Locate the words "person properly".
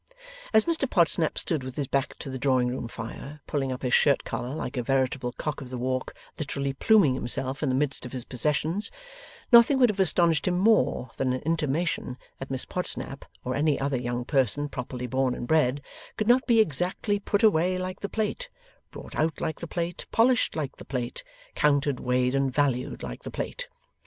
14.25-15.05